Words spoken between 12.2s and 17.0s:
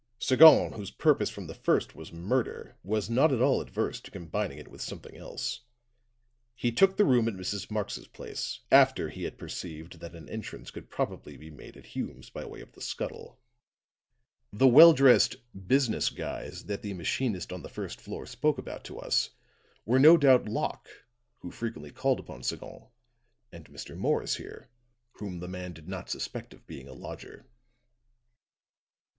by way of the scuttle. The well dressed 'business guys' that the